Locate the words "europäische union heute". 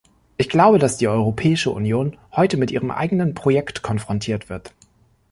1.07-2.57